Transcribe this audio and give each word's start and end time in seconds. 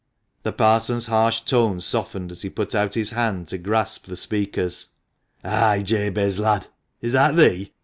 The 0.41 0.51
Parson's 0.51 1.05
harsh 1.05 1.41
tones 1.41 1.85
softened 1.85 2.31
as 2.31 2.41
he 2.41 2.49
put 2.49 2.73
out 2.73 2.95
his 2.95 3.11
hand 3.11 3.47
to 3.49 3.59
grasp 3.59 4.07
the 4.07 4.15
speaker's. 4.15 4.87
"Ay, 5.43 5.83
Jabez, 5.83 6.39
lad, 6.39 6.65
is 7.01 7.11
that 7.11 7.35
thee? 7.35 7.71